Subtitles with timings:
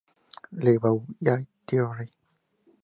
[0.63, 2.09] Le Boullay-Thierry